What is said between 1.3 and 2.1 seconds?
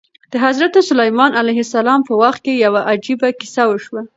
علیه السلام